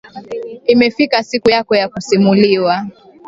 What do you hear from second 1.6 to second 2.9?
ya kusimuliwa.